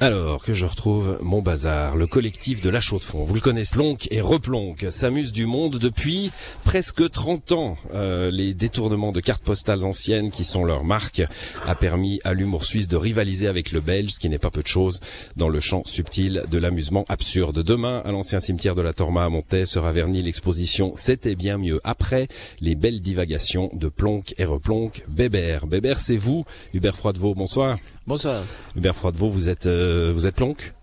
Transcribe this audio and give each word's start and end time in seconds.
Alors 0.00 0.42
que 0.42 0.54
je 0.54 0.66
retrouve 0.66 1.20
mon 1.22 1.40
bazar, 1.40 1.94
le 1.94 2.08
collectif 2.08 2.60
de 2.60 2.68
la 2.68 2.80
chaux 2.80 2.98
de 2.98 3.04
fond. 3.04 3.22
Vous 3.22 3.34
le 3.34 3.40
connaissez, 3.40 3.74
Plonk 3.74 4.08
et 4.10 4.20
Replonk 4.20 4.86
s'amusent 4.90 5.32
du 5.32 5.46
monde 5.46 5.78
depuis 5.78 6.32
presque 6.64 7.08
30 7.08 7.52
ans. 7.52 7.76
Euh, 7.94 8.28
les 8.32 8.54
détournements 8.54 9.12
de 9.12 9.20
cartes 9.20 9.44
postales 9.44 9.84
anciennes 9.84 10.32
qui 10.32 10.42
sont 10.42 10.64
leur 10.64 10.82
marque 10.82 11.22
a 11.64 11.76
permis 11.76 12.20
à 12.24 12.34
l'humour 12.34 12.64
suisse 12.64 12.88
de 12.88 12.96
rivaliser 12.96 13.46
avec 13.46 13.70
le 13.70 13.80
belge, 13.80 14.10
ce 14.10 14.18
qui 14.18 14.28
n'est 14.28 14.38
pas 14.38 14.50
peu 14.50 14.62
de 14.62 14.66
chose 14.66 14.98
dans 15.36 15.48
le 15.48 15.60
champ 15.60 15.84
subtil 15.84 16.42
de 16.50 16.58
l'amusement 16.58 17.04
absurde. 17.08 17.62
Demain, 17.62 18.02
à 18.04 18.10
l'ancien 18.10 18.40
cimetière 18.40 18.74
de 18.74 18.82
la 18.82 18.94
Torma 18.94 19.24
à 19.24 19.28
Montaix 19.28 19.64
sera 19.64 19.92
vernie 19.92 20.22
l'exposition 20.22 20.92
C'était 20.96 21.36
bien 21.36 21.56
mieux 21.56 21.80
après 21.84 22.26
les 22.60 22.74
belles 22.74 23.00
divagations 23.00 23.70
de 23.72 23.88
Plonk 23.88 24.34
et 24.38 24.44
Replonk. 24.44 25.04
Bébert, 25.06 25.68
Bébert 25.68 25.98
c'est 25.98 26.16
vous, 26.16 26.44
Hubert 26.74 26.96
Froidevaux, 26.96 27.34
bonsoir. 27.36 27.76
Bonsoir. 28.06 28.42
Hubert 28.76 28.94
Froidevaux, 28.94 29.28
vous 29.28 29.48
êtes 29.48 29.64
euh, 29.64 30.12
vous 30.14 30.26
êtes 30.26 30.34
Plonk 30.34 30.74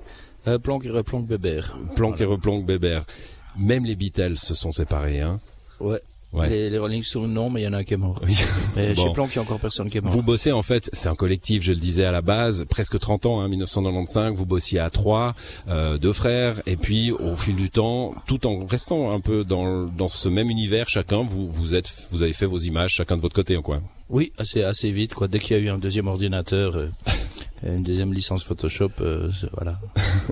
euh, 0.48 0.58
Plonk 0.58 0.86
et 0.86 0.90
Replonk 0.90 1.28
Bébert. 1.28 1.78
Plonk 1.96 2.20
et 2.20 2.26
Replonk 2.26 2.66
Bébert. 2.66 3.04
Même 3.60 3.86
les 3.86 3.96
Beatles 3.96 4.38
se 4.38 4.56
sont 4.56 4.72
séparés, 4.72 5.22
hein? 5.22 5.40
Ouais. 5.80 6.02
Ouais. 6.34 6.50
Les, 6.50 6.70
les, 6.70 6.78
Rolling 6.78 7.04
Stones 7.04 7.32
non, 7.32 7.50
mais 7.50 7.62
il 7.62 7.64
y 7.66 7.68
en 7.68 7.74
a 7.74 7.80
un 7.80 7.84
qui 7.84 7.94
est 7.94 7.98
mort. 7.98 8.20
mais 8.76 8.94
bon. 8.94 9.04
chez 9.04 9.12
Plonk, 9.12 9.30
il 9.34 9.36
y 9.36 9.40
a 9.40 9.42
encore 9.42 9.60
personne 9.60 9.90
qui 9.90 9.98
est 9.98 10.02
mort. 10.02 10.14
Vous 10.14 10.24
bossez 10.24 10.54
en 10.54 10.64
fait, 10.64 10.90
c'est 10.94 11.10
un 11.10 11.16
collectif, 11.16 11.62
je 11.62 11.74
le 11.74 11.80
disais 11.80 12.06
à 12.06 12.12
la 12.12 12.22
base, 12.22 12.66
presque 12.70 12.98
30 12.98 13.26
ans, 13.26 13.42
hein, 13.42 13.50
1995. 13.50 14.34
Vous 14.36 14.46
bossiez 14.46 14.80
à 14.80 14.90
trois, 14.90 15.36
euh, 15.68 15.98
deux 15.98 16.14
frères, 16.14 16.62
et 16.66 16.78
puis 16.78 17.12
au 17.12 17.36
fil 17.36 17.56
du 17.58 17.70
temps, 17.70 18.16
tout 18.26 18.48
en 18.48 18.66
restant 18.66 19.12
un 19.12 19.20
peu 19.20 19.44
dans, 19.44 19.84
dans 19.84 20.08
ce 20.08 20.30
même 20.30 20.50
univers, 20.50 20.88
chacun, 20.88 21.22
vous 21.22 21.52
vous 21.52 21.76
êtes, 21.76 21.92
vous 22.12 22.22
avez 22.24 22.34
fait 22.34 22.46
vos 22.46 22.60
images, 22.60 22.94
chacun 22.94 23.18
de 23.18 23.22
votre 23.22 23.36
côté, 23.36 23.58
en 23.58 23.62
quoi? 23.62 23.82
Oui, 24.12 24.34
assez 24.38 24.64
assez 24.64 24.92
vite, 24.92 25.14
quoi. 25.14 25.30
Dès 25.30 25.40
qu'il 25.40 25.56
y 25.56 25.60
a 25.60 25.64
eu 25.64 25.70
un 25.70 25.78
deuxième 25.78 26.08
ordinateur. 26.08 26.76
Euh, 26.76 26.90
une 27.64 27.84
deuxième 27.84 28.14
licence 28.14 28.44
Photoshop, 28.44 28.92
euh, 29.02 29.30
voilà. 29.54 29.80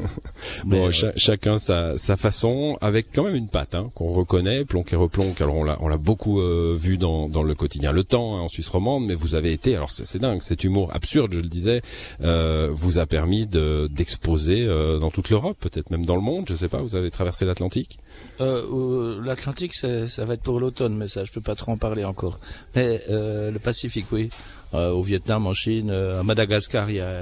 bon, 0.65 0.87
euh, 0.87 0.91
cha 0.91 1.11
chacun 1.15 1.57
sa, 1.57 1.97
sa 1.97 2.15
façon, 2.15 2.77
avec 2.81 3.07
quand 3.13 3.23
même 3.23 3.35
une 3.35 3.49
patte 3.49 3.75
hein, 3.75 3.91
qu'on 3.93 4.13
reconnaît, 4.13 4.65
plonk 4.65 4.91
et 4.91 4.95
replonk. 4.95 5.39
Alors 5.41 5.55
on 5.55 5.63
l'a, 5.63 5.77
on 5.81 5.87
l'a 5.87 5.97
beaucoup 5.97 6.41
euh, 6.41 6.75
vu 6.77 6.97
dans, 6.97 7.29
dans 7.29 7.43
le 7.43 7.53
quotidien 7.53 7.91
Le 7.91 8.03
Temps 8.03 8.37
hein, 8.37 8.41
en 8.41 8.49
Suisse 8.49 8.69
romande, 8.69 9.05
mais 9.05 9.13
vous 9.13 9.35
avez 9.35 9.53
été, 9.53 9.75
alors 9.75 9.91
c'est 9.91 10.19
dingue, 10.19 10.41
cet 10.41 10.63
humour 10.63 10.89
absurde, 10.93 11.33
je 11.33 11.39
le 11.39 11.47
disais, 11.47 11.81
euh, 12.21 12.69
vous 12.71 12.97
a 12.97 13.05
permis 13.05 13.45
de 13.45 13.87
d'exposer 13.91 14.65
dans 14.99 15.11
toute 15.11 15.29
l'Europe, 15.29 15.57
peut-être 15.59 15.91
même 15.91 16.05
dans 16.05 16.15
le 16.15 16.21
monde. 16.21 16.45
Je 16.47 16.55
sais 16.55 16.67
pas, 16.67 16.79
vous 16.79 16.95
avez 16.95 17.11
traversé 17.11 17.45
l'Atlantique? 17.45 17.99
L'Atlantique, 18.39 19.75
ça 19.75 20.25
va 20.25 20.33
être 20.33 20.41
pour 20.41 20.59
l'automne, 20.59 20.95
mais 20.95 21.07
ça, 21.07 21.23
je 21.25 21.31
peux 21.31 21.41
pas 21.41 21.55
trop 21.55 21.71
en 21.71 21.77
parler 21.77 22.03
encore. 22.03 22.39
Mais 22.75 23.01
le 23.09 23.57
Pacifique, 23.57 24.07
oui. 24.11 24.29
Euh, 24.75 24.91
au 24.91 25.01
Vietnam, 25.01 25.47
en 25.47 25.53
Chine, 25.53 25.89
euh, 25.89 26.19
à 26.19 26.23
Madagascar 26.23 26.91
il 26.91 26.97
y 26.97 26.99
a, 26.99 27.18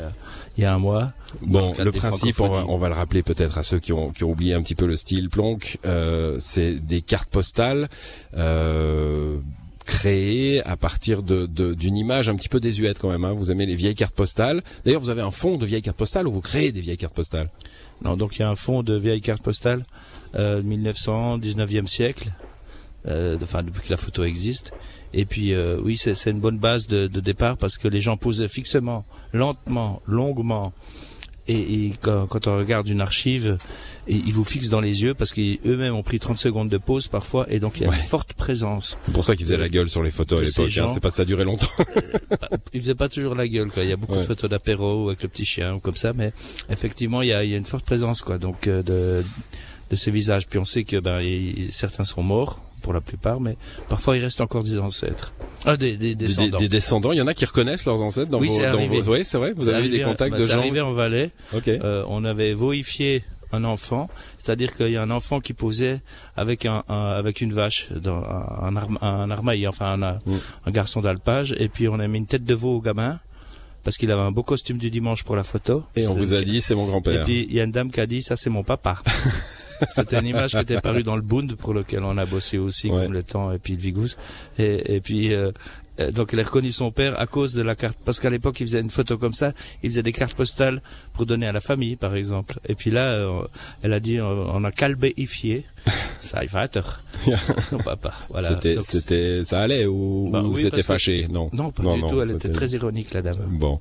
il 0.57 0.63
y 0.63 0.65
a 0.65 0.73
un 0.73 0.79
mois. 0.79 1.13
Bon, 1.41 1.73
le 1.77 1.91
principe, 1.91 2.39
on 2.39 2.49
va, 2.49 2.65
on 2.67 2.77
va, 2.77 2.87
le 2.87 2.95
rappeler 2.95 3.21
peut-être 3.21 3.57
à 3.57 3.63
ceux 3.63 3.79
qui 3.79 3.93
ont, 3.93 4.11
qui 4.11 4.23
ont 4.23 4.31
oublié 4.31 4.53
un 4.53 4.61
petit 4.61 4.75
peu 4.75 4.85
le 4.85 4.95
style 4.95 5.29
Plonk, 5.29 5.77
euh, 5.85 6.37
c'est 6.39 6.73
des 6.73 7.01
cartes 7.01 7.29
postales 7.29 7.89
euh, 8.35 9.37
créées 9.85 10.61
à 10.63 10.75
partir 10.75 11.21
de 11.23 11.45
d'une 11.45 11.97
image 11.97 12.27
un 12.29 12.35
petit 12.35 12.49
peu 12.49 12.59
désuète 12.59 12.99
quand 12.99 13.09
même. 13.09 13.23
Hein. 13.23 13.33
Vous 13.33 13.51
aimez 13.51 13.65
les 13.65 13.75
vieilles 13.75 13.95
cartes 13.95 14.15
postales. 14.15 14.61
D'ailleurs, 14.83 15.01
vous 15.01 15.09
avez 15.09 15.21
un 15.21 15.31
fond 15.31 15.57
de 15.57 15.65
vieilles 15.65 15.81
cartes 15.81 15.97
postales 15.97 16.27
ou 16.27 16.31
vous 16.31 16.41
créez 16.41 16.71
des 16.71 16.81
vieilles 16.81 16.97
cartes 16.97 17.15
postales? 17.15 17.49
Non, 18.01 18.17
donc 18.17 18.37
il 18.37 18.41
y 18.41 18.43
a 18.43 18.49
un 18.49 18.55
fond 18.55 18.83
de 18.83 18.95
vieilles 18.95 19.21
cartes 19.21 19.43
postales 19.43 19.83
euh, 20.35 20.61
1900, 20.61 21.39
19e 21.39 21.87
siècle 21.87 22.31
enfin 23.07 23.63
depuis 23.63 23.81
que 23.81 23.89
la 23.89 23.97
photo 23.97 24.23
existe. 24.23 24.73
Et 25.13 25.25
puis 25.25 25.53
euh, 25.53 25.79
oui, 25.81 25.97
c'est 25.97 26.29
une 26.29 26.39
bonne 26.39 26.59
base 26.59 26.87
de, 26.87 27.07
de, 27.07 27.19
départ 27.19 27.57
parce 27.57 27.77
que 27.77 27.87
les 27.87 27.99
gens 27.99 28.17
posaient 28.17 28.47
fixement, 28.47 29.05
lentement, 29.33 30.01
longuement. 30.05 30.73
Et, 31.47 31.85
et 31.85 31.93
quand, 32.01 32.27
quand, 32.27 32.47
on 32.47 32.57
regarde 32.57 32.89
une 32.89 32.99
archive, 32.99 33.57
et 34.09 34.15
ils 34.15 34.33
vous 34.33 34.43
fixent 34.43 34.69
dans 34.69 34.81
les 34.81 35.03
yeux 35.03 35.13
parce 35.13 35.31
qu'eux-mêmes 35.31 35.95
ont 35.95 36.03
pris 36.03 36.19
30 36.19 36.37
secondes 36.37 36.69
de 36.69 36.77
pause 36.77 37.07
parfois 37.07 37.45
et 37.49 37.59
donc 37.59 37.77
il 37.77 37.83
y 37.83 37.85
a 37.85 37.93
une 37.93 38.01
forte 38.01 38.33
présence. 38.33 38.97
C'est 39.05 39.13
pour 39.13 39.23
ça 39.23 39.35
qu'ils 39.35 39.45
faisaient 39.45 39.57
la 39.57 39.69
gueule 39.69 39.89
sur 39.89 40.03
les 40.03 40.11
photos 40.11 40.39
à 40.39 40.43
l'époque. 40.43 40.77
Hein, 40.77 40.87
c'est 40.87 40.99
pas 40.99 41.09
ça 41.09 41.25
durait 41.25 41.45
longtemps. 41.45 41.67
Euh, 41.79 42.57
ils 42.73 42.81
faisaient 42.81 42.95
pas 42.95 43.09
toujours 43.09 43.35
la 43.35 43.47
gueule. 43.47 43.69
Quoi. 43.69 43.83
Il 43.83 43.89
y 43.89 43.93
a 43.93 43.97
beaucoup 43.97 44.15
de 44.15 44.21
photos 44.21 44.49
d'apéro 44.49 45.07
avec 45.07 45.23
le 45.23 45.29
petit 45.29 45.45
chien 45.45 45.75
ou 45.75 45.79
comme 45.79 45.95
ça, 45.95 46.11
mais 46.13 46.33
effectivement 46.69 47.21
il 47.21 47.29
y 47.29 47.33
a, 47.33 47.43
il 47.43 47.49
y 47.51 47.53
a 47.53 47.57
une 47.57 47.65
forte 47.65 47.85
présence 47.85 48.21
quoi. 48.21 48.37
Donc 48.37 48.67
euh, 48.67 48.83
de 48.83 49.23
de 49.89 49.95
ces 49.95 50.11
visages. 50.11 50.47
Puis 50.47 50.59
on 50.59 50.65
sait 50.65 50.83
que 50.83 50.97
ben 50.97 51.21
certains 51.71 52.03
sont 52.03 52.23
morts 52.23 52.61
pour 52.87 52.93
la 52.93 53.01
plupart, 53.01 53.41
mais 53.41 53.57
parfois 53.89 54.15
il 54.15 54.23
reste 54.23 54.39
encore 54.39 54.63
des 54.63 54.79
ancêtres. 54.79 55.33
Ah, 55.65 55.75
des, 55.75 55.97
des, 55.97 56.15
descendants. 56.15 56.57
Des, 56.57 56.69
descendants. 56.69 57.11
Il 57.11 57.17
y 57.17 57.21
en 57.21 57.27
a 57.27 57.33
qui 57.33 57.43
reconnaissent 57.43 57.83
leurs 57.83 58.01
ancêtres 58.01 58.31
dans 58.31 58.39
oui, 58.39 58.47
vos, 58.47 58.61
dans 58.61 58.85
vos... 58.85 59.11
Oui, 59.11 59.25
c'est 59.25 59.37
vrai. 59.37 59.51
Vous 59.53 59.67
avez 59.67 59.89
des 59.89 60.03
contacts 60.03 60.31
bah, 60.31 60.37
de 60.37 60.43
gens. 60.43 60.47
C'est 60.47 60.53
arrivé 60.53 60.79
en 60.79 60.91
Valais. 60.91 61.31
Euh, 61.67 62.05
on 62.07 62.23
avait 62.23 62.53
voifié 62.53 63.25
un 63.51 63.65
enfant, 63.65 64.09
c'est-à-dire 64.37 64.73
qu'il 64.73 64.91
y 64.91 64.95
a 64.95 65.01
un 65.01 65.09
enfant 65.09 65.41
qui 65.41 65.51
posait 65.51 65.99
avec 66.37 66.65
un, 66.65 66.85
avec 66.87 67.41
une 67.41 67.51
vache 67.51 67.91
dans 67.91 68.23
un, 68.23 68.73
un, 69.01 69.31
armaille, 69.31 69.67
enfin 69.67 70.01
un, 70.01 70.13
mm. 70.13 70.39
un 70.67 70.71
garçon 70.71 71.01
d'alpage, 71.01 71.53
et 71.59 71.67
puis 71.67 71.89
on 71.89 71.99
a 71.99 72.07
mis 72.07 72.19
une 72.19 72.25
tête 72.25 72.45
de 72.45 72.53
veau 72.53 72.77
au 72.77 72.81
gamin 72.81 73.19
parce 73.83 73.97
qu'il 73.97 74.11
avait 74.11 74.21
un 74.21 74.31
beau 74.31 74.43
costume 74.43 74.77
du 74.77 74.89
dimanche 74.89 75.23
pour 75.25 75.35
la 75.35 75.43
photo. 75.43 75.83
Et 75.97 76.07
on 76.07 76.13
vous 76.13 76.33
a 76.33 76.41
dit 76.41 76.61
c'est 76.61 76.75
mon 76.75 76.85
grand-père. 76.85 77.21
Et 77.21 77.23
puis 77.25 77.47
il 77.49 77.53
y 77.53 77.59
a 77.59 77.65
une 77.65 77.71
dame 77.71 77.91
qui 77.91 77.99
a 77.99 78.05
dit 78.05 78.21
ça 78.21 78.37
c'est 78.37 78.49
mon 78.49 78.63
papa. 78.63 79.01
C'était 79.89 80.17
une 80.17 80.27
image 80.27 80.51
qui 80.51 80.57
était 80.57 80.81
parue 80.81 81.03
dans 81.03 81.15
le 81.15 81.21
Bund 81.21 81.55
pour 81.55 81.73
lequel 81.73 82.03
on 82.03 82.17
a 82.17 82.25
bossé 82.25 82.57
aussi 82.57 82.89
comme 82.89 83.13
le 83.13 83.23
temps 83.23 83.51
et 83.51 83.59
puis 83.59 83.73
le 83.73 83.79
Vigous. 83.79 84.17
Et, 84.57 84.95
et 84.95 85.01
puis 85.01 85.33
euh, 85.33 85.51
euh, 85.99 86.11
donc 86.11 86.29
elle 86.33 86.39
a 86.39 86.43
reconnu 86.43 86.71
son 86.71 86.91
père 86.91 87.19
à 87.19 87.25
cause 87.25 87.53
de 87.53 87.61
la 87.63 87.75
carte 87.75 87.97
parce 88.05 88.19
qu'à 88.19 88.29
l'époque 88.29 88.59
il 88.59 88.67
faisait 88.67 88.81
une 88.81 88.89
photo 88.89 89.17
comme 89.17 89.33
ça 89.33 89.53
il 89.81 89.89
faisait 89.89 90.03
des 90.03 90.11
cartes 90.11 90.35
postales 90.35 90.81
pour 91.13 91.25
donner 91.25 91.47
à 91.47 91.51
la 91.51 91.59
famille 91.59 91.95
par 91.95 92.15
exemple 92.15 92.59
et 92.67 92.75
puis 92.75 92.91
là 92.91 93.09
euh, 93.13 93.41
elle 93.81 93.93
a 93.93 93.99
dit 93.99 94.19
on 94.21 94.63
a 94.63 94.71
calbéifié 94.71 95.65
ça 96.19 96.41
va 96.51 96.63
être 96.65 97.01
non 97.71 97.79
papa. 97.79 98.13
Voilà. 98.29 98.59
C'était 98.81 99.43
ça 99.43 99.61
allait 99.61 99.85
ou, 99.85 100.29
bah, 100.31 100.43
oui, 100.45 100.61
c'était 100.61 100.81
fâché? 100.81 101.25
non. 101.29 101.49
Non 101.53 101.71
pas 101.71 101.83
du 101.83 102.01
tout. 102.01 102.21
Elle 102.21 102.31
était 102.31 102.49
très 102.49 102.69
ironique 102.69 103.13
la 103.13 103.21
dame. 103.21 103.37
Bon. 103.49 103.79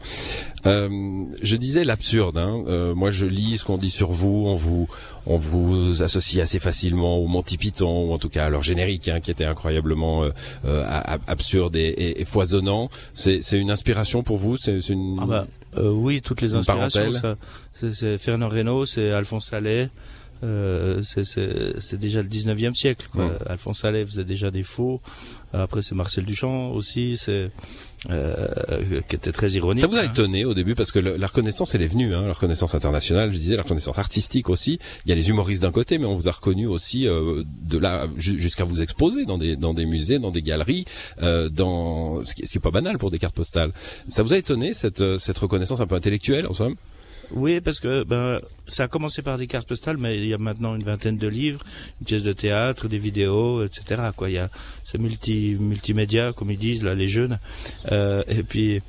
Euh, 0.67 1.25
je 1.43 1.57
disais 1.57 1.85
l'absurde 1.85 2.39
hein. 2.39 2.65
euh, 2.67 2.95
moi 2.95 3.11
je 3.11 3.27
lis 3.27 3.59
ce 3.59 3.65
qu'on 3.65 3.79
dit 3.79 3.91
sur 3.91 4.11
vous. 4.11 4.45
On 4.47 4.55
vous 4.55 4.89
on 5.27 5.39
vous 5.39 6.03
associe 6.03 6.43
assez 6.43 6.59
facilement 6.59 7.19
au 7.19 7.27
Monty 7.27 7.57
Python 7.57 8.09
ou 8.09 8.13
en 8.13 8.19
tout 8.19 8.29
cas 8.29 8.47
à 8.47 8.49
leur 8.49 8.63
générique 8.63 9.09
hein, 9.09 9.21
qui 9.21 9.31
était 9.31 9.45
incroyablement 9.45 10.25
euh, 10.25 10.31
euh 10.65 10.85
absurde 11.27 11.77
et, 11.77 12.21
et, 12.21 12.25
foisonnant. 12.25 12.89
C'est 13.13 13.43
c'est 13.43 13.59
une 13.59 13.71
inspiration 13.71 14.23
pour 14.23 14.39
vous? 14.39 14.57
C'est 14.57 14.79
une 14.89 15.19
ah 15.21 15.27
bah, 15.27 15.47
oui 15.83 16.23
toutes 16.23 16.41
les 16.41 16.55
inspirations 16.55 17.11
c'est 17.73 18.19
Fernand 18.19 18.49
Reynaud 18.49 18.87
c'est 18.87 19.11
Alphonse 19.11 19.53
Allais 19.53 19.91
euh, 20.45 21.01
c'est 21.03 21.99
déjà 21.99 22.23
le 22.23 22.29
19e 22.29 22.75
siècle. 22.75 23.09
Quoi. 23.11 23.39
Alphonse 23.47 23.85
Allais 23.85 24.05
faisait 24.05 24.25
déjà 24.25 24.51
des 24.51 24.63
faux. 24.63 25.01
Après, 25.53 25.83
c'est 25.83 25.95
Marcel 25.95 26.25
Duchamp 26.25 26.71
aussi, 26.73 27.17
c'est 27.17 27.51
euh, 28.11 29.01
qui 29.09 29.17
était 29.17 29.33
très 29.33 29.51
ironique. 29.53 29.81
Ça 29.81 29.87
vous 29.87 29.97
a 29.97 30.01
hein. 30.01 30.11
étonné 30.13 30.45
au 30.45 30.55
début 30.55 30.75
parce 30.75 30.93
que 30.93 30.99
la 30.99 31.27
reconnaissance, 31.27 31.75
elle 31.75 31.83
est 31.83 31.89
venue, 31.89 32.15
hein, 32.15 32.27
la 32.27 32.35
reconnaissance 32.35 32.75
internationale. 32.75 33.33
Je 33.33 33.39
disais 33.39 33.57
la 33.57 33.63
reconnaissance 33.63 33.99
artistique 33.99 34.49
aussi. 34.49 34.79
Il 35.05 35.09
y 35.09 35.13
a 35.13 35.15
les 35.15 35.29
humoristes 35.31 35.63
d'un 35.63 35.73
côté, 35.73 35.99
mais 35.99 36.05
on 36.05 36.15
vous 36.15 36.29
a 36.29 36.33
reconnu 36.33 36.67
aussi 36.67 37.09
euh, 37.09 37.43
de 37.47 37.79
là 37.79 38.07
jusqu'à 38.17 38.65
vous 38.65 38.83
exposer 38.83 39.25
dans 39.25 39.39
des 39.39 39.57
dans 39.57 39.75
des 39.75 39.87
musées, 39.87 40.19
dans 40.19 40.31
des 40.31 40.43
galeries, 40.43 40.85
euh, 41.23 41.49
dans 41.49 42.25
ce 42.25 42.35
qui, 42.35 42.47
ce 42.47 42.53
qui 42.53 42.59
est 42.59 42.61
pas 42.61 42.71
banal 42.71 42.99
pour 42.99 43.11
des 43.11 43.19
cartes 43.19 43.35
postales. 43.35 43.73
Ça 44.09 44.23
vous 44.23 44.35
a 44.35 44.39
étonné 44.39 44.75
cette 44.75 45.19
cette 45.19 45.39
reconnaissance 45.39 45.81
un 45.81 45.87
peu 45.87 45.95
intellectuelle 45.95 46.47
en 46.47 46.53
somme? 46.53 46.77
Oui, 47.33 47.61
parce 47.61 47.81
que 47.81 48.05
ben, 48.05 48.41
ça 48.67 48.85
a 48.85 48.89
commencé 48.89 49.23
par 49.23 49.39
des 49.39 49.47
cartes 49.47 49.69
postales, 49.69 49.97
mais 49.97 50.19
il 50.19 50.27
y 50.27 50.35
a 50.35 50.39
maintenant 50.39 50.75
une 50.75 50.85
vingtaine 50.85 51.17
de 51.17 51.29
livres, 51.29 51.61
une 52.01 52.07
pièce 52.07 52.23
de 52.23 52.33
théâtre, 52.33 52.89
des 52.89 52.99
vidéos, 52.99 53.65
etc. 53.65 54.03
Quoi, 54.15 54.31
il 54.31 54.35
y 54.35 54.39
a 54.39 54.49
c'est 54.85 54.99
multi 54.99 55.57
multimédia, 55.59 56.33
comme 56.33 56.51
ils 56.51 56.59
disent 56.59 56.85
là, 56.85 56.95
les 56.95 57.07
jeunes. 57.07 57.39
Euh, 57.91 58.23
et 58.29 58.43
puis 58.43 58.81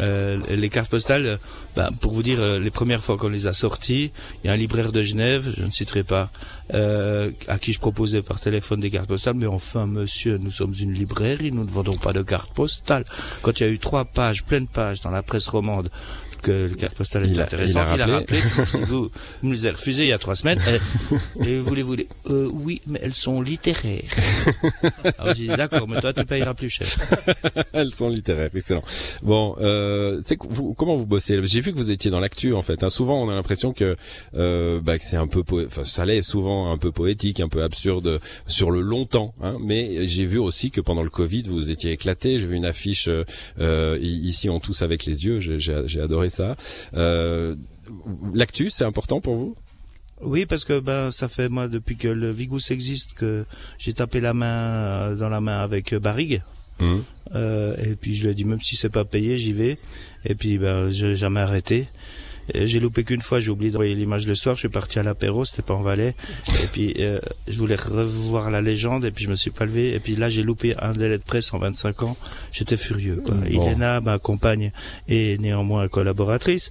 euh, 0.00 0.38
les 0.48 0.68
cartes 0.68 0.90
postales, 0.90 1.38
ben, 1.76 1.90
pour 2.00 2.12
vous 2.12 2.22
dire, 2.22 2.40
euh, 2.40 2.58
les 2.58 2.70
premières 2.70 3.04
fois 3.04 3.16
qu'on 3.16 3.28
les 3.28 3.46
a 3.46 3.52
sorties, 3.52 4.10
il 4.42 4.48
y 4.48 4.50
a 4.50 4.52
un 4.52 4.56
libraire 4.56 4.90
de 4.90 5.00
Genève, 5.00 5.52
je 5.56 5.64
ne 5.64 5.70
citerai 5.70 6.02
pas, 6.02 6.30
euh, 6.74 7.30
à 7.46 7.58
qui 7.58 7.72
je 7.72 7.78
proposais 7.78 8.20
par 8.20 8.40
téléphone 8.40 8.80
des 8.80 8.90
cartes 8.90 9.08
postales, 9.08 9.36
mais 9.36 9.46
enfin, 9.46 9.86
monsieur, 9.86 10.38
nous 10.38 10.50
sommes 10.50 10.74
une 10.80 10.92
librairie, 10.92 11.52
nous 11.52 11.64
ne 11.64 11.70
vendons 11.70 11.96
pas 11.96 12.12
de 12.12 12.22
cartes 12.22 12.52
postales. 12.52 13.04
Quand 13.42 13.60
il 13.60 13.66
y 13.66 13.68
a 13.68 13.72
eu 13.72 13.78
trois 13.78 14.04
pages, 14.04 14.44
pleines 14.44 14.66
pages 14.66 15.00
dans 15.02 15.10
la 15.10 15.22
presse 15.22 15.46
romande, 15.46 15.88
que 16.42 16.52
le 16.68 16.74
carte 16.74 16.96
postale 16.96 17.24
est 17.26 17.38
intéressante. 17.38 17.88
il 17.94 18.00
a 18.02 18.06
Il 18.06 18.10
a 18.10 18.14
rappelé. 18.18 18.38
vous, 18.82 19.10
vous 19.42 19.48
me 19.48 19.54
les 19.54 19.66
avez 19.66 19.76
refusées 19.76 20.04
il 20.04 20.08
y 20.08 20.12
a 20.12 20.18
trois 20.18 20.34
semaines. 20.34 20.60
Et, 21.44 21.50
et 21.50 21.58
voulez-vous 21.60 21.94
les 21.94 22.08
euh, 22.30 22.48
Oui, 22.52 22.80
mais 22.86 22.98
elles 23.02 23.14
sont 23.14 23.40
littéraires. 23.42 24.02
Alors 25.18 25.34
j'ai 25.34 25.46
dit 25.48 25.56
d'accord, 25.56 25.88
mais 25.88 26.00
toi 26.00 26.12
tu 26.12 26.24
payeras 26.24 26.54
plus 26.54 26.68
cher. 26.70 26.86
Elles 27.72 27.92
sont 27.94 28.08
littéraires, 28.08 28.50
excellent. 28.54 28.82
Bon, 29.22 29.54
euh, 29.60 30.20
c'est 30.22 30.38
vous- 30.48 30.74
comment 30.74 30.96
vous 30.96 31.06
bossez? 31.06 31.38
J'ai 31.44 31.60
vu 31.60 31.72
que 31.72 31.76
vous 31.78 31.90
étiez 31.90 32.10
dans 32.10 32.20
l'actu 32.20 32.54
en 32.54 32.62
fait. 32.62 32.82
hein. 32.82 32.88
Souvent, 32.88 33.22
on 33.22 33.28
a 33.28 33.34
l'impression 33.34 33.72
que, 33.72 33.96
euh, 34.34 34.80
bah, 34.80 34.98
que 34.98 35.04
c'est 35.04 35.16
un 35.16 35.26
peu, 35.26 35.42
enfin, 35.66 35.84
ça 35.84 36.04
l'est 36.06 36.22
souvent 36.22 36.72
un 36.72 36.78
peu 36.78 36.92
poétique, 36.92 37.40
un 37.40 37.48
peu 37.48 37.62
absurde 37.62 38.20
sur 38.46 38.70
le 38.70 38.80
long 38.80 39.04
temps. 39.04 39.34
Hein. 39.42 39.56
Mais 39.60 40.06
j'ai 40.06 40.24
vu 40.26 40.38
aussi 40.38 40.70
que 40.70 40.80
pendant 40.80 41.02
le 41.02 41.10
Covid, 41.10 41.42
vous 41.42 41.70
étiez 41.70 41.92
éclaté. 41.92 42.38
J'ai 42.38 42.46
vu 42.46 42.56
une 42.56 42.64
affiche 42.66 43.08
euh, 43.08 43.24
euh, 43.60 43.98
ici, 44.00 44.48
on 44.48 44.60
tous 44.60 44.82
avec 44.82 45.04
les 45.04 45.24
yeux. 45.26 45.40
J'ai- 45.40 45.58
J'ai 45.58 45.82
j'ai 45.86 46.00
adoré 46.00 46.25
ça. 46.28 46.56
Euh, 46.94 47.54
l'actu, 48.34 48.70
c'est 48.70 48.84
important 48.84 49.20
pour 49.20 49.36
vous? 49.36 49.56
Oui, 50.22 50.46
parce 50.46 50.64
que 50.64 50.80
ben 50.80 51.10
ça 51.10 51.28
fait 51.28 51.48
moi 51.48 51.68
depuis 51.68 51.96
que 51.96 52.08
le 52.08 52.30
Vigous 52.30 52.70
existe 52.70 53.14
que 53.14 53.44
j'ai 53.78 53.92
tapé 53.92 54.20
la 54.20 54.32
main 54.32 54.46
euh, 54.46 55.14
dans 55.14 55.28
la 55.28 55.40
main 55.40 55.58
avec 55.58 55.92
euh, 55.92 55.98
Barrigue. 55.98 56.42
Mhm. 56.80 57.02
Euh, 57.34 57.76
et 57.78 57.96
puis 57.96 58.14
je 58.14 58.24
lui 58.24 58.30
ai 58.30 58.34
dit 58.34 58.44
même 58.44 58.60
si 58.60 58.76
c'est 58.76 58.88
pas 58.88 59.04
payé, 59.04 59.36
j'y 59.36 59.52
vais. 59.52 59.78
Et 60.24 60.34
puis 60.34 60.58
ben 60.58 60.88
j'ai 60.88 61.14
jamais 61.16 61.40
arrêté. 61.40 61.88
Et 62.54 62.66
J'ai 62.66 62.80
loupé 62.80 63.04
qu'une 63.04 63.20
fois, 63.20 63.40
j'ai 63.40 63.50
oublié 63.50 63.70
d'envoyer 63.70 63.94
l'image 63.94 64.26
le 64.26 64.34
soir, 64.34 64.54
je 64.54 64.60
suis 64.60 64.68
parti 64.68 64.98
à 64.98 65.02
l'apéro, 65.02 65.44
c'était 65.44 65.62
pas 65.62 65.74
en 65.74 65.82
Valais. 65.82 66.14
Et 66.62 66.66
puis 66.66 66.94
euh, 67.00 67.20
je 67.48 67.58
voulais 67.58 67.76
revoir 67.76 68.50
la 68.50 68.62
légende 68.62 69.04
et 69.04 69.10
puis 69.10 69.24
je 69.24 69.30
me 69.30 69.34
suis 69.34 69.50
pas 69.50 69.64
levé. 69.64 69.94
Et 69.94 70.00
puis 70.00 70.16
là 70.16 70.28
j'ai 70.28 70.42
loupé 70.42 70.74
un 70.78 70.92
délai 70.92 71.18
de 71.18 71.22
presse 71.22 71.52
en 71.54 71.58
25 71.58 72.02
ans, 72.02 72.16
j'étais 72.52 72.76
furieux. 72.76 73.22
Quoi. 73.24 73.34
Bon. 73.34 73.66
Elena, 73.66 74.00
ma 74.00 74.18
compagne, 74.18 74.72
est 75.08 75.40
néanmoins 75.40 75.88
collaboratrice, 75.88 76.70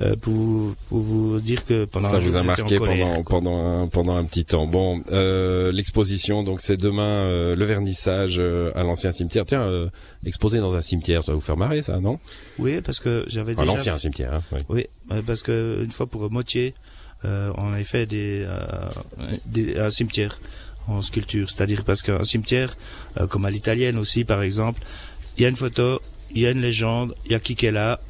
euh, 0.00 0.16
pour, 0.16 0.32
vous, 0.32 0.74
pour 0.88 1.00
vous 1.00 1.40
dire 1.40 1.64
que 1.64 1.84
pendant 1.84 2.08
ça 2.10 2.18
vous 2.18 2.36
a 2.36 2.42
marqué 2.42 2.78
colère, 2.78 3.06
pendant 3.06 3.22
quoi. 3.22 3.38
pendant 3.38 3.82
un, 3.82 3.86
pendant 3.88 4.16
un 4.16 4.24
petit 4.24 4.44
temps. 4.44 4.66
Bon, 4.66 5.00
euh, 5.10 5.72
l'exposition 5.72 6.42
donc 6.42 6.60
c'est 6.60 6.76
demain 6.76 7.02
euh, 7.02 7.56
le 7.56 7.64
vernissage 7.64 8.36
euh, 8.38 8.70
à 8.74 8.82
l'ancien 8.82 9.12
cimetière. 9.12 9.44
Tiens, 9.44 9.62
euh, 9.62 9.88
exposé 10.24 10.58
dans 10.58 10.76
un 10.76 10.80
cimetière, 10.80 11.22
ça 11.24 11.32
va 11.32 11.36
vous 11.36 11.40
faire 11.44 11.56
marrer 11.56 11.82
ça, 11.82 12.00
non? 12.00 12.18
Oui, 12.58 12.80
parce 12.80 13.00
que 13.00 13.24
j'avais 13.26 13.54
déjà... 13.54 13.66
l'ancien 13.66 13.98
cimetière. 13.98 14.34
Hein, 14.34 14.42
oui. 14.52 14.58
Oui, 14.68 14.86
parce 15.26 15.42
que 15.42 15.80
une 15.82 15.90
fois 15.90 16.06
pour 16.06 16.30
Motier, 16.30 16.74
euh, 17.24 17.50
on 17.56 17.72
avait 17.72 17.84
fait 17.84 18.06
des, 18.06 18.44
euh, 18.46 18.58
des- 19.46 19.78
un 19.78 19.90
cimetière 19.90 20.38
en 20.86 21.02
sculpture. 21.02 21.50
C'est-à-dire 21.50 21.84
parce 21.84 22.02
qu'un 22.02 22.22
cimetière, 22.24 22.76
euh, 23.20 23.26
comme 23.26 23.44
à 23.44 23.50
l'italienne 23.50 23.98
aussi 23.98 24.24
par 24.24 24.42
exemple, 24.42 24.80
il 25.36 25.42
y 25.42 25.46
a 25.46 25.48
une 25.48 25.56
photo, 25.56 26.00
il 26.34 26.42
y 26.42 26.46
a 26.46 26.50
une 26.50 26.60
légende, 26.62 27.14
il 27.26 27.32
y 27.32 27.34
a 27.34 27.40
qui 27.40 27.54
qu'est 27.56 27.70
là, 27.72 28.00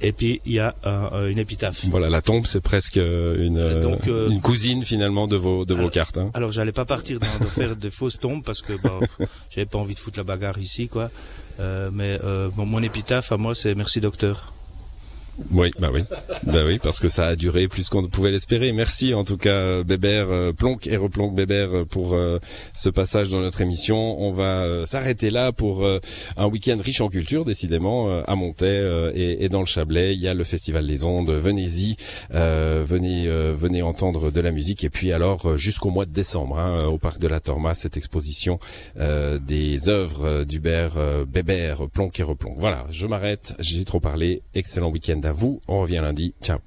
et 0.00 0.12
puis 0.12 0.40
il 0.44 0.52
y 0.52 0.58
a 0.58 0.74
un- 0.84 1.10
euh, 1.12 1.30
une 1.30 1.38
épitaphe. 1.38 1.84
Voilà, 1.86 2.08
la 2.10 2.20
tombe 2.22 2.46
c'est 2.46 2.60
presque 2.60 2.96
euh, 2.98 3.44
une 3.46 3.58
euh, 3.58 3.80
Donc, 3.80 4.08
euh, 4.08 4.28
une 4.30 4.40
cousine 4.40 4.82
finalement 4.84 5.26
de 5.26 5.36
vos 5.36 5.64
de 5.64 5.74
vos 5.74 5.80
Alors- 5.80 5.90
cartes. 5.92 6.18
Hein. 6.18 6.30
Alors 6.34 6.50
j'allais 6.50 6.72
pas 6.72 6.84
partir 6.84 7.20
dans, 7.20 7.44
de 7.44 7.48
faire 7.50 7.76
de 7.76 7.90
fausses 7.90 8.18
tombes 8.18 8.42
parce 8.44 8.62
que 8.62 8.72
bon, 8.82 9.00
j'avais 9.50 9.66
pas 9.66 9.78
envie 9.78 9.94
de 9.94 9.98
foutre 10.00 10.18
la 10.18 10.24
bagarre 10.24 10.58
ici 10.58 10.88
quoi. 10.88 11.10
Euh, 11.60 11.90
mais 11.92 12.18
euh, 12.24 12.48
bon, 12.56 12.66
mon 12.66 12.82
épitaphe 12.82 13.30
à 13.32 13.36
moi 13.36 13.54
c'est 13.54 13.74
merci 13.76 14.00
docteur. 14.00 14.52
Oui, 15.50 15.72
bah 15.80 15.90
oui, 15.92 16.02
bah 16.44 16.62
oui, 16.64 16.78
parce 16.80 17.00
que 17.00 17.08
ça 17.08 17.26
a 17.26 17.36
duré 17.36 17.66
plus 17.66 17.88
qu'on 17.88 18.02
ne 18.02 18.06
pouvait 18.06 18.30
l'espérer. 18.30 18.72
Merci 18.72 19.14
en 19.14 19.24
tout 19.24 19.36
cas, 19.36 19.82
Bébert, 19.82 20.30
euh, 20.30 20.52
Plonk 20.52 20.86
et 20.86 20.96
Replonk 20.96 21.34
Bébert 21.34 21.74
euh, 21.74 21.84
pour 21.84 22.14
euh, 22.14 22.38
ce 22.72 22.88
passage 22.88 23.30
dans 23.30 23.40
notre 23.40 23.60
émission. 23.60 23.96
On 24.20 24.32
va 24.32 24.62
euh, 24.62 24.86
s'arrêter 24.86 25.30
là 25.30 25.52
pour 25.52 25.84
euh, 25.84 25.98
un 26.36 26.46
week-end 26.46 26.76
riche 26.80 27.00
en 27.00 27.08
culture, 27.08 27.44
décidément, 27.44 28.08
euh, 28.08 28.22
à 28.26 28.36
Montaix 28.36 28.66
euh, 28.66 29.10
et, 29.14 29.48
dans 29.48 29.60
le 29.60 29.66
Chablais. 29.66 30.14
Il 30.14 30.20
y 30.20 30.28
a 30.28 30.34
le 30.34 30.44
Festival 30.44 30.86
des 30.86 31.04
Ondes. 31.04 31.30
Venez-y, 31.30 31.96
euh, 32.32 32.84
venez, 32.86 33.26
euh, 33.26 33.54
venez 33.56 33.82
entendre 33.82 34.30
de 34.30 34.40
la 34.40 34.52
musique. 34.52 34.84
Et 34.84 34.90
puis 34.90 35.12
alors 35.12 35.46
euh, 35.46 35.56
jusqu'au 35.56 35.90
mois 35.90 36.06
de 36.06 36.12
décembre, 36.12 36.58
hein, 36.58 36.86
au 36.86 36.98
parc 36.98 37.18
de 37.18 37.28
la 37.28 37.40
Torma, 37.40 37.74
cette 37.74 37.96
exposition 37.96 38.58
euh, 38.98 39.38
des 39.38 39.88
œuvres 39.88 40.24
euh, 40.24 40.44
d'Hubert 40.44 40.94
euh, 40.96 41.24
Bébert, 41.24 41.88
Plonk 41.92 42.18
et 42.20 42.22
Replonk. 42.22 42.56
Voilà, 42.58 42.86
je 42.90 43.06
m'arrête. 43.06 43.54
J'ai 43.58 43.84
trop 43.84 44.00
parlé. 44.00 44.42
Excellent 44.54 44.90
week-end 44.90 45.23
à 45.24 45.32
vous. 45.32 45.60
On 45.68 45.80
revient 45.80 46.00
lundi. 46.02 46.34
Ciao. 46.42 46.58